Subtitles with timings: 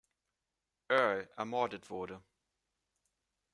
[0.89, 2.23] Earl, ermordet wurde.